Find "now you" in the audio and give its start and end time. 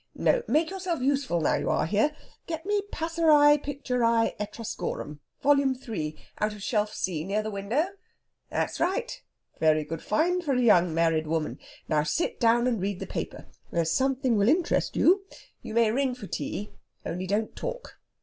1.41-1.69